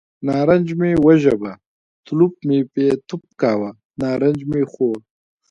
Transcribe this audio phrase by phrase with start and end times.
[0.27, 1.51] نارنج مې وژبه،
[2.05, 3.69] تلوف مې یې توف کاوه،
[4.01, 4.97] نارنج مې خوړ.